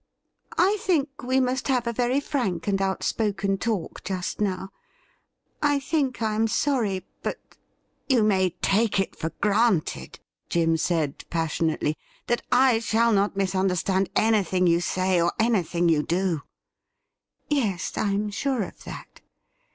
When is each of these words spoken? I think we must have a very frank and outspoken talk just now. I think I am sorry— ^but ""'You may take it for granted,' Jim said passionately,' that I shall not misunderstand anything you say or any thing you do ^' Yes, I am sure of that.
I 0.57 0.77
think 0.79 1.21
we 1.21 1.39
must 1.39 1.67
have 1.67 1.85
a 1.85 1.93
very 1.93 2.19
frank 2.19 2.65
and 2.67 2.81
outspoken 2.81 3.59
talk 3.59 4.03
just 4.03 4.41
now. 4.41 4.71
I 5.61 5.79
think 5.79 6.23
I 6.23 6.33
am 6.33 6.47
sorry— 6.47 7.05
^but 7.23 7.35
""'You 8.09 8.23
may 8.23 8.49
take 8.63 8.99
it 8.99 9.15
for 9.15 9.29
granted,' 9.41 10.19
Jim 10.49 10.75
said 10.77 11.23
passionately,' 11.29 11.97
that 12.25 12.41
I 12.51 12.79
shall 12.79 13.13
not 13.13 13.37
misunderstand 13.37 14.09
anything 14.15 14.65
you 14.65 14.81
say 14.81 15.21
or 15.21 15.33
any 15.39 15.61
thing 15.61 15.87
you 15.87 16.01
do 16.01 16.37
^' 16.41 16.41
Yes, 17.51 17.95
I 17.95 18.09
am 18.09 18.31
sure 18.31 18.63
of 18.63 18.83
that. 18.85 19.21